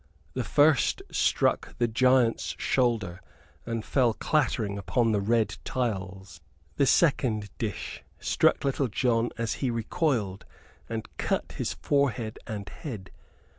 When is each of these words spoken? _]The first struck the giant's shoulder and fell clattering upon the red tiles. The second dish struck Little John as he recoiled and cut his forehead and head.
_]The 0.33 0.43
first 0.43 1.03
struck 1.11 1.77
the 1.77 1.87
giant's 1.87 2.55
shoulder 2.57 3.21
and 3.67 3.85
fell 3.85 4.15
clattering 4.15 4.79
upon 4.79 5.11
the 5.11 5.21
red 5.21 5.57
tiles. 5.63 6.41
The 6.77 6.87
second 6.87 7.51
dish 7.59 8.01
struck 8.17 8.65
Little 8.65 8.87
John 8.87 9.29
as 9.37 9.53
he 9.61 9.69
recoiled 9.69 10.43
and 10.89 11.07
cut 11.17 11.51
his 11.51 11.73
forehead 11.75 12.39
and 12.47 12.67
head. 12.67 13.11